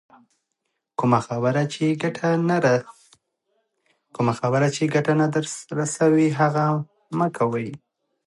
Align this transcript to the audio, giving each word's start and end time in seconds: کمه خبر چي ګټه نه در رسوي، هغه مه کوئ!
کمه 0.99 1.19
خبر 1.27 1.55
چي 4.77 4.87
ګټه 4.93 5.09
نه 5.21 5.27
در 5.33 5.45
رسوي، 5.79 6.27
هغه 6.39 6.65
مه 7.17 7.27
کوئ! 7.37 7.67